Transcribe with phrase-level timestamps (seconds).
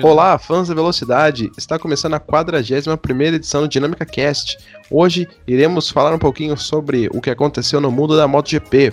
[0.00, 1.50] Olá, fãs da velocidade!
[1.58, 4.56] Está começando a 41 edição do Dinâmica Cast.
[4.88, 8.92] Hoje iremos falar um pouquinho sobre o que aconteceu no mundo da MotoGP,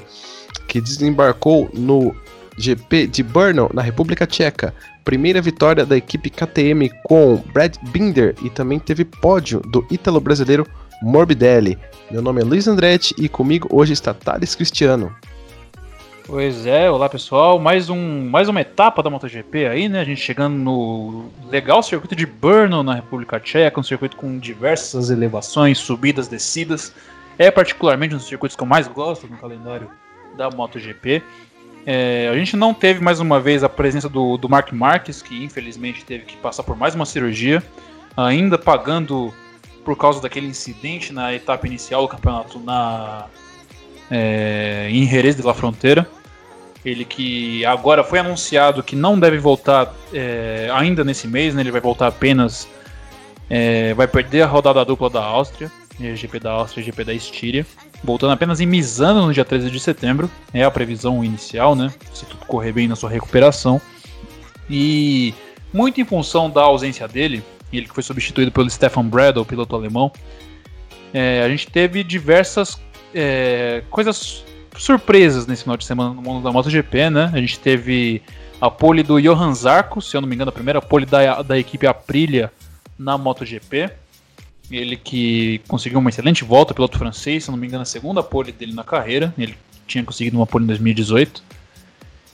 [0.67, 2.15] que desembarcou no
[2.57, 4.73] GP de Brno, na República Tcheca.
[5.05, 10.65] Primeira vitória da equipe KTM com Brad Binder e também teve pódio do ítalo-brasileiro
[11.03, 11.77] Morbidelli.
[12.09, 15.15] Meu nome é Luiz Andretti e comigo hoje está Thales Cristiano.
[16.29, 19.99] Pois é, olá pessoal, mais, um, mais uma etapa da MotoGP aí, né?
[19.99, 25.09] A gente chegando no legal circuito de Brno na República Tcheca, um circuito com diversas
[25.09, 26.93] elevações, subidas, descidas.
[27.35, 29.89] É particularmente um dos circuitos que eu mais gosto no calendário
[30.37, 31.23] da MotoGP.
[31.83, 35.43] É, a gente não teve mais uma vez a presença do, do Mark Marques, que
[35.43, 37.63] infelizmente teve que passar por mais uma cirurgia,
[38.15, 39.33] ainda pagando
[39.83, 43.25] por causa daquele incidente na etapa inicial do campeonato na,
[44.11, 46.07] é, em Jerez de la Fronteira.
[46.83, 51.61] Ele que agora foi anunciado que não deve voltar é, ainda nesse mês, né?
[51.61, 52.67] ele vai voltar apenas.
[53.49, 55.71] É, vai perder a rodada dupla da Áustria,
[56.15, 57.65] GP da Áustria e GP da Estíria,
[58.03, 61.91] voltando apenas em Misano no dia 13 de setembro, é a previsão inicial, né?
[62.13, 63.81] Se tudo correr bem na sua recuperação.
[64.69, 65.33] E
[65.73, 67.43] muito em função da ausência dele,
[67.73, 70.11] ele que foi substituído pelo Stefan Bradl, piloto alemão,
[71.13, 72.79] é, a gente teve diversas
[73.13, 74.43] é, coisas
[74.79, 77.29] surpresas nesse final de semana no mundo da MotoGP, né?
[77.33, 78.21] A gente teve
[78.61, 81.59] a pole do Johan Zarco, se eu não me engano, a primeira pole da, da
[81.59, 82.51] equipe Aprilia
[82.97, 83.91] na MotoGP.
[84.71, 88.23] Ele que conseguiu uma excelente volta, piloto francês, se eu não me engano, a segunda
[88.23, 89.33] pole dele na carreira.
[89.37, 89.55] Ele
[89.85, 91.43] tinha conseguido uma pole em 2018.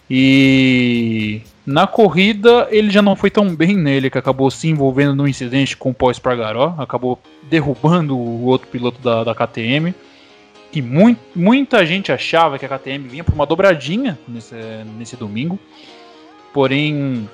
[0.07, 5.27] E na corrida ele já não foi tão bem nele, que acabou se envolvendo num
[5.27, 9.95] incidente com o Paul Espargaró, acabou derrubando o outro piloto da, da KTM
[10.75, 10.81] que
[11.33, 14.55] muita gente achava que a KTM vinha por uma dobradinha nesse,
[14.97, 15.57] nesse domingo,
[16.53, 17.29] porém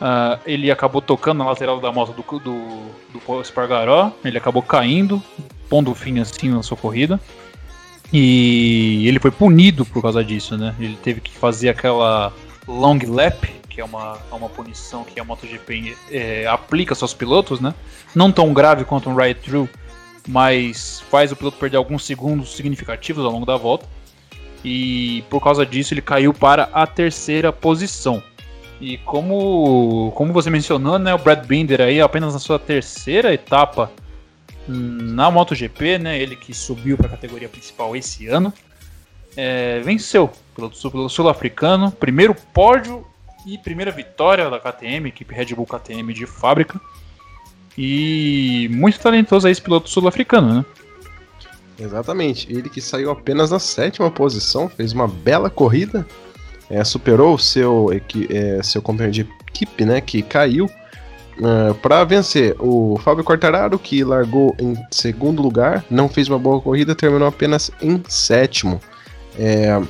[0.00, 5.22] uh, ele acabou tocando na lateral da moto do, do, do Espargaró, ele acabou caindo,
[5.68, 7.20] pondo fim assim na sua corrida.
[8.12, 10.74] E ele foi punido por causa disso, né?
[10.80, 12.32] Ele teve que fazer aquela
[12.66, 17.60] long lap, que é uma, uma punição que a MotoGP é, aplica aos seus pilotos,
[17.60, 17.72] né?
[18.16, 19.68] Não tão grave quanto um ride through,
[20.26, 23.86] mas faz o piloto perder alguns segundos significativos ao longo da volta.
[24.64, 28.22] E por causa disso ele caiu para a terceira posição.
[28.80, 33.90] E como, como você mencionou, né, o Brad Binder aí apenas na sua terceira etapa
[34.66, 38.52] na MotoGP, né, ele que subiu para a categoria principal esse ano,
[39.36, 43.06] é, venceu pelo sul-africano, primeiro pódio
[43.46, 46.80] e primeira vitória da KTM, equipe Red Bull KTM de fábrica.
[47.76, 50.64] E muito talentoso aí esse piloto sul-africano, né?
[51.78, 52.46] Exatamente.
[52.50, 56.06] Ele que saiu apenas na sétima posição, fez uma bela corrida,
[56.70, 57.88] é, superou o seu,
[58.30, 60.66] é, seu companheiro de equipe, né, que caiu,
[61.38, 62.54] uh, para vencer.
[62.58, 67.70] O Fábio Quartararo, que largou em segundo lugar, não fez uma boa corrida, terminou apenas
[67.82, 68.80] em sétimo.
[69.38, 69.80] É,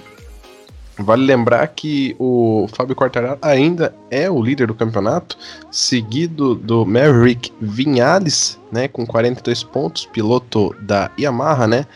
[0.96, 5.36] Vale lembrar que o Fábio Quartararo ainda é o líder do campeonato,
[5.70, 11.86] seguido do Maverick Vinales, né, com 42 pontos, piloto da Yamaha, né,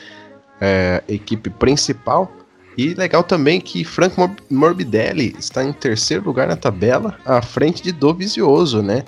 [0.61, 2.31] é, equipe principal.
[2.77, 4.15] E legal também que Frank
[4.51, 9.05] Morbidelli está em terceiro lugar na tabela, à frente de Dovizioso, né.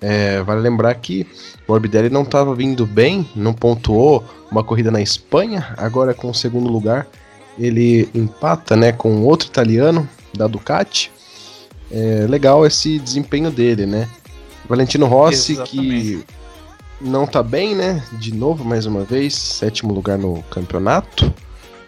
[0.00, 1.26] É, vale lembrar que
[1.66, 6.68] Morbidelli não estava vindo bem, não pontuou uma corrida na Espanha, agora com o segundo
[6.70, 7.06] lugar
[7.58, 11.10] ele empata né, com outro italiano da Ducati.
[11.90, 14.08] É legal esse desempenho dele, né?
[14.68, 16.24] Valentino Rossi, Exatamente.
[16.24, 16.24] que
[17.00, 18.02] não tá bem, né?
[18.12, 21.32] De novo, mais uma vez, sétimo lugar no campeonato.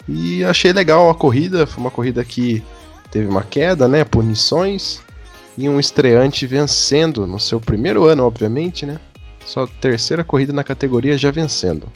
[0.08, 2.62] E achei legal a corrida, foi uma corrida que
[3.10, 4.04] teve uma queda, né?
[4.04, 5.00] Punições.
[5.56, 8.98] E um estreante vencendo no seu primeiro ano, obviamente, né?
[9.46, 11.86] Sua terceira corrida na categoria já vencendo.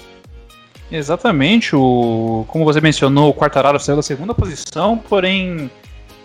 [0.91, 5.71] Exatamente, o como você mencionou, o Quartararo saiu da segunda posição, porém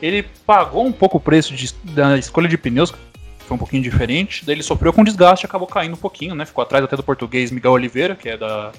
[0.01, 2.97] ele pagou um pouco o preço de, da escolha de pneus, que
[3.39, 6.45] foi um pouquinho diferente, daí ele sofreu com desgaste e acabou caindo um pouquinho, né?
[6.45, 8.71] Ficou atrás até do português Miguel Oliveira, que é da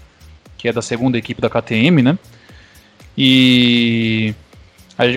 [0.56, 2.18] que é da segunda equipe da KTM, né?
[3.16, 4.34] E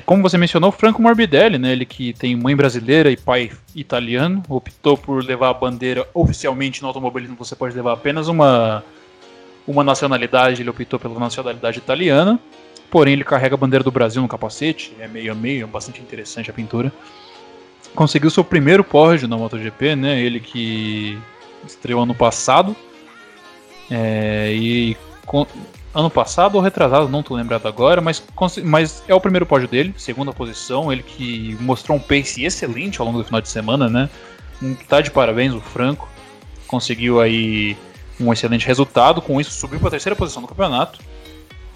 [0.05, 1.71] como você mencionou, Franco Morbidelli, né?
[1.71, 6.89] Ele que tem mãe brasileira e pai italiano, optou por levar a bandeira oficialmente no
[6.89, 7.37] automobilismo.
[7.37, 8.83] Você pode levar apenas uma
[9.67, 12.39] uma nacionalidade, ele optou pela nacionalidade italiana,
[12.89, 16.01] porém ele carrega a bandeira do Brasil no capacete, é meio a meio, é bastante
[16.01, 16.91] interessante a pintura.
[17.93, 20.21] Conseguiu seu primeiro pódio na MotoGP, né?
[20.21, 21.17] Ele que
[21.65, 22.75] estreou ano passado.
[23.89, 24.95] É, e
[25.93, 28.23] ano passado ou retrasado, não tô lembrado agora, mas,
[28.63, 33.07] mas é o primeiro pódio dele, segunda posição, ele que mostrou um pace excelente ao
[33.07, 34.09] longo do final de semana, né?
[34.61, 36.07] Um, tá de parabéns o Franco.
[36.67, 37.77] Conseguiu aí
[38.19, 40.99] um excelente resultado, com isso subiu para a terceira posição do campeonato.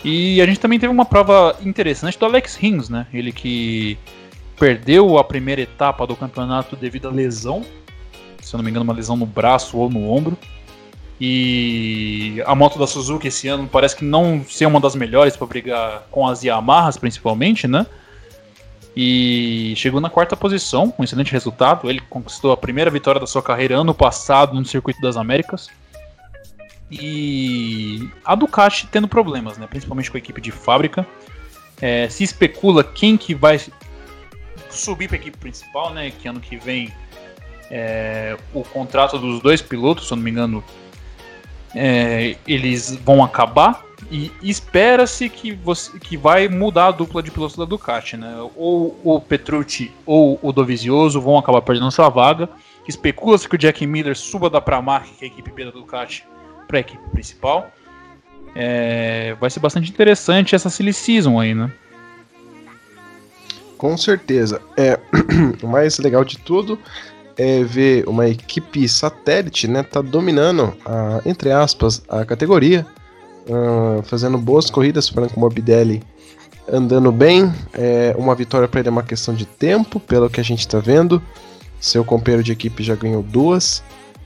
[0.04, 3.06] E a gente também teve uma prova interessante do Alex Rins, né?
[3.14, 3.98] Ele que
[4.58, 7.64] perdeu a primeira etapa do campeonato devido à lesão,
[8.42, 10.38] se eu não me engano, uma lesão no braço ou no ombro.
[11.20, 15.46] E a moto da Suzuki esse ano parece que não ser uma das melhores para
[15.46, 17.86] brigar com as Yamahas, principalmente, né?
[18.96, 21.88] E chegou na quarta posição, um excelente resultado.
[21.90, 25.70] Ele conquistou a primeira vitória da sua carreira ano passado no Circuito das Américas.
[26.92, 29.66] E a Ducati tendo problemas, né?
[29.68, 31.08] Principalmente com a equipe de fábrica.
[31.82, 33.60] É, se especula quem que vai
[34.70, 36.12] subir para a equipe principal, né?
[36.12, 36.94] Que ano que vem
[37.70, 40.64] é, o contrato dos dois pilotos, se eu não me engano,
[41.74, 47.56] é, eles vão acabar e espera-se que, você, que vai mudar a dupla de pilotos
[47.56, 48.36] da Ducati, né?
[48.56, 52.50] Ou o Petrucci ou o Dovizioso vão acabar perdendo sua vaga.
[52.88, 56.26] Especula-se que o Jack Miller suba da Pramac, que é a equipe B da Ducati,
[56.72, 57.70] para a equipe principal.
[58.56, 61.72] É, vai ser bastante interessante essa silly season aí, né?
[63.78, 64.62] Com certeza.
[64.78, 64.98] É,
[65.62, 66.80] o mais legal de tudo
[67.38, 72.86] é ver uma equipe satélite, né, tá dominando, a, entre aspas, a categoria,
[73.48, 76.04] uh, fazendo boas corridas, Franco Morbidelli
[76.72, 80.44] andando bem, é, uma vitória para ele é uma questão de tempo, pelo que a
[80.44, 81.22] gente está vendo,
[81.80, 83.84] seu companheiro de equipe já ganhou duas,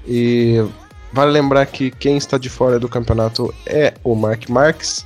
[0.07, 0.63] e
[1.11, 5.05] vale lembrar que quem está de fora do campeonato é o Mark Marques,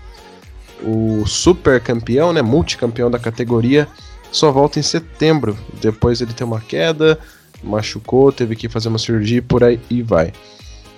[0.81, 3.87] o super campeão, né, multicampeão da categoria,
[4.31, 7.17] só volta em setembro, depois ele tem uma queda,
[7.63, 10.31] machucou, teve que fazer uma cirurgia por aí e vai.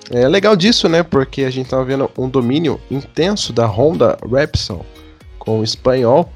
[0.09, 1.03] É legal disso, né?
[1.03, 4.85] Porque a gente tava vendo um domínio intenso da Honda Repsol
[5.39, 6.31] com o espanhol.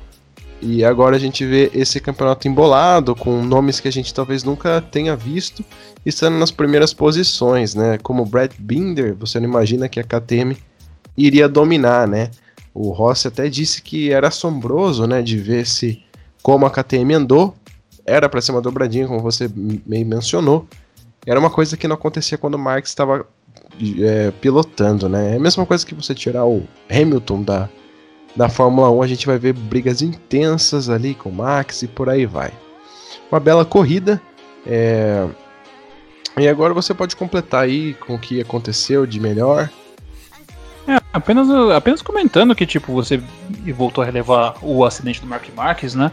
[0.62, 4.82] E agora a gente vê esse campeonato embolado, com nomes que a gente talvez nunca
[4.82, 5.64] tenha visto,
[6.06, 7.98] estando nas primeiras posições, né?
[8.02, 10.58] Como Brad Binder, você não imagina que a KTM
[11.18, 12.32] iria dominar, né?
[12.74, 15.22] O Rossi até disse que era assombroso, né?
[15.22, 16.02] De ver se
[16.42, 17.56] como a KTM andou
[18.06, 20.68] era para ser uma dobradinha, como você meio mencionou.
[21.26, 23.26] Era uma coisa que não acontecia quando o Marx estava
[24.00, 25.34] é, pilotando, né?
[25.34, 27.70] É a mesma coisa que você tirar o Hamilton da,
[28.36, 32.26] da Fórmula 1, a gente vai ver brigas intensas ali com Max e por aí
[32.26, 32.52] vai.
[33.32, 34.22] Uma bela corrida.
[34.66, 35.26] É...
[36.38, 39.70] E agora você pode completar aí com o que aconteceu de melhor.
[40.88, 43.22] É, apenas, apenas comentando que tipo você
[43.76, 46.12] voltou a relevar o acidente do Mark Marques, né?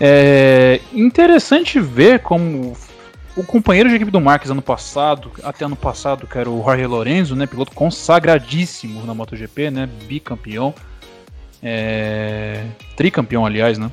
[0.00, 2.76] É interessante ver como
[3.36, 6.86] o companheiro de equipe do Marques ano passado, até ano passado, que era o Jorge
[6.86, 10.72] Lorenzo, né, piloto consagradíssimo na MotoGP, né, bicampeão,
[11.64, 12.62] é,
[12.94, 13.90] tricampeão, aliás, né,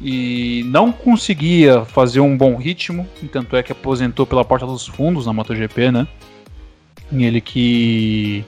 [0.00, 5.24] e não conseguia fazer um bom ritmo, tanto é que aposentou pela porta dos fundos
[5.24, 6.06] na MotoGP, né,
[7.12, 8.44] e ele que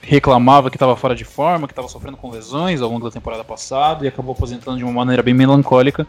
[0.00, 3.44] reclamava que estava fora de forma, que estava sofrendo com lesões ao longo da temporada
[3.44, 6.06] passada e acabou aposentando de uma maneira bem melancólica.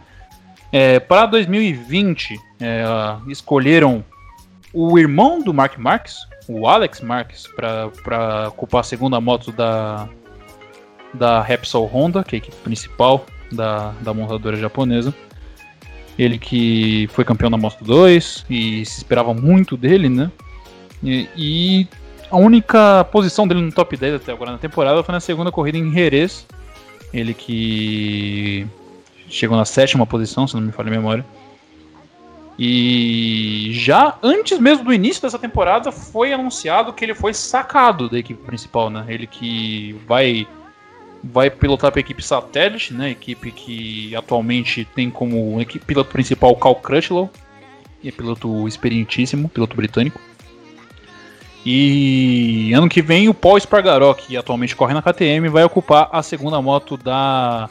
[0.72, 2.84] É, para 2020, é,
[3.28, 4.02] escolheram
[4.72, 6.16] o irmão do Mark Marques,
[6.48, 10.08] o Alex Marques, para ocupar a segunda moto da,
[11.12, 15.14] da Repsol Honda, que é a equipe principal da, da montadora japonesa.
[16.18, 20.30] Ele que foi campeão da Moto 2 e se esperava muito dele, né?
[21.02, 21.88] E, e
[22.30, 25.78] a única posição dele no top 10 até agora na temporada foi na segunda corrida
[25.78, 26.46] em Jerez.
[27.12, 28.66] Ele que
[29.28, 31.24] chegou na sétima posição, se não me falha a memória.
[32.58, 38.18] E já antes mesmo do início dessa temporada foi anunciado que ele foi sacado da
[38.18, 39.06] equipe principal, né?
[39.08, 40.46] Ele que vai
[41.22, 43.10] vai pilotar para a equipe satélite, né?
[43.10, 47.30] Equipe que atualmente tem como equipe, piloto principal Cal Crutchlow,
[48.02, 50.20] e é piloto experientíssimo, piloto britânico.
[51.64, 56.22] E ano que vem o Paul Espargaró, que atualmente corre na KTM, vai ocupar a
[56.22, 57.68] segunda moto da,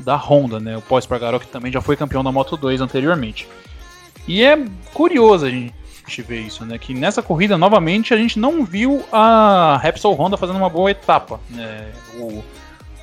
[0.00, 0.76] da Honda, né?
[0.76, 3.48] O Paul Espargaró que também já foi campeão da Moto 2 anteriormente.
[4.28, 5.72] E é curioso a gente
[6.22, 6.78] ver isso, né?
[6.78, 11.40] Que nessa corrida, novamente, a gente não viu a Repsol Honda fazendo uma boa etapa.
[11.48, 11.90] Né?
[12.18, 12.44] O,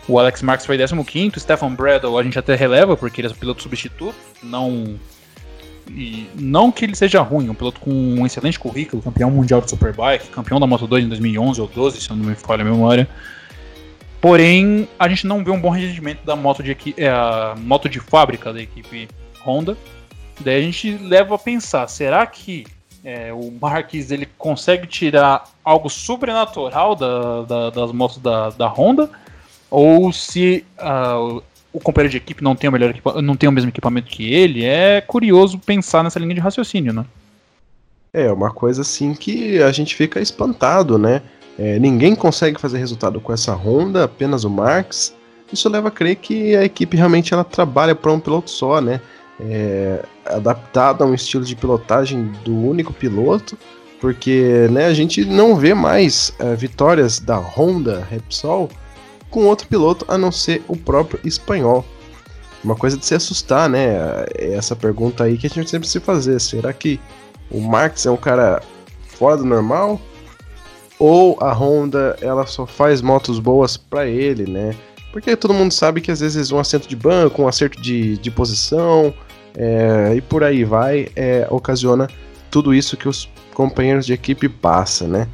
[0.07, 3.31] o Alex Marques foi 15 o Stefan Bradle a gente até releva, porque ele é
[3.31, 4.99] o piloto substituto, não
[5.89, 9.69] e não que ele seja ruim, um piloto com um excelente currículo, campeão mundial de
[9.69, 12.65] Superbike, campeão da Moto 2 em 2011 ou 12, se eu não me falha a
[12.65, 13.07] memória.
[14.21, 17.99] Porém, a gente não vê um bom rendimento da moto de, é, a moto de
[17.99, 19.09] fábrica da equipe
[19.45, 19.77] Honda.
[20.39, 22.65] Daí a gente leva a pensar, será que
[23.03, 29.09] é, o Marques ele consegue tirar algo sobrenatural da, da, das motos da, da Honda?
[29.73, 31.41] Ou se uh,
[31.73, 34.63] o companheiro de equipe não tem o melhor não tem o mesmo equipamento que ele,
[34.63, 37.03] é curioso pensar nessa linha de raciocínio, né?
[38.13, 41.23] É, uma coisa assim que a gente fica espantado, né?
[41.57, 45.15] É, ninguém consegue fazer resultado com essa Honda, apenas o Marx.
[45.51, 49.01] Isso leva a crer que a equipe realmente ela trabalha para um piloto só, né?
[49.39, 53.57] É, adaptada a um estilo de pilotagem do único piloto,
[53.99, 58.69] porque né, a gente não vê mais é, vitórias da Honda Repsol
[59.33, 61.83] com outro piloto a não ser o próprio espanhol.
[62.63, 63.95] Uma coisa de se assustar, né?
[64.37, 66.39] É essa pergunta aí que a gente sempre se fazer.
[66.39, 66.99] Será que
[67.49, 68.61] o Marx é um cara
[69.07, 69.99] fora do normal?
[70.99, 74.75] Ou a Honda ela só faz motos boas para ele, né?
[75.11, 78.29] Porque todo mundo sabe que às vezes um assento de banco, um acerto de, de
[78.29, 79.13] posição
[79.55, 82.07] é, e por aí vai, é, ocasiona
[82.51, 85.27] tudo isso que os companheiros de equipe passam, né?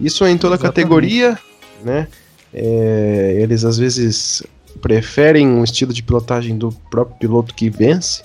[0.00, 1.38] Isso é em toda a categoria,
[1.84, 2.08] né?
[2.52, 4.42] É, eles às vezes
[4.80, 8.22] preferem um estilo de pilotagem do próprio piloto que vence.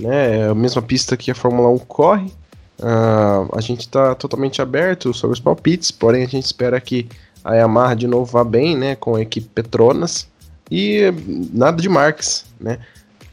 [0.00, 0.38] né?
[0.38, 2.30] É a mesma pista que a Fórmula 1 corre.
[2.78, 7.08] Uh, a gente está totalmente aberto sobre os palpites, porém a gente espera que
[7.42, 8.96] a Yamaha de novo vá bem, né?
[8.96, 10.28] Com a equipe Petronas
[10.70, 11.12] e
[11.52, 12.78] nada de Marx, né?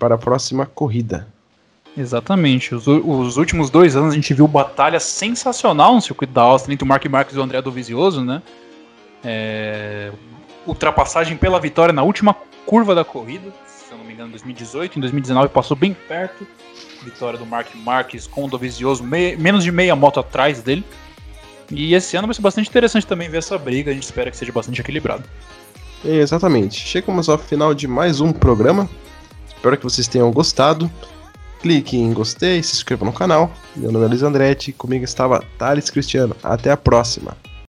[0.04, 1.26] para a próxima corrida.
[1.98, 2.76] Exatamente.
[2.76, 6.84] Os, os, últimos dois anos a gente viu batalha sensacional no circuito da Áustria entre
[6.84, 8.42] o Mark Marques e o André Dovizioso, né?
[9.24, 10.12] É,
[10.68, 12.36] ultrapassagem pela vitória na última
[12.66, 13.50] curva da corrida,
[13.94, 14.98] eu não me engano, em 2018.
[14.98, 16.46] Em 2019 passou bem perto.
[17.04, 20.84] Vitória do Mark Marques com o Dovizioso, menos de meia moto atrás dele.
[21.70, 23.92] E esse ano vai ser bastante interessante também ver essa briga.
[23.92, 25.24] A gente espera que seja bastante equilibrado.
[26.04, 26.80] Exatamente.
[26.80, 28.90] Chegamos ao final de mais um programa.
[29.48, 30.92] Espero que vocês tenham gostado.
[31.62, 33.52] Clique em gostei, se inscreva no canal.
[33.76, 36.36] Meu nome é Luiz Andretti, comigo estava Thales Cristiano.
[36.44, 37.38] Até a próxima.